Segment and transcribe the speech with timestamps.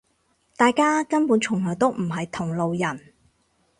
[0.57, 3.13] 大家根本從來都唔係同路人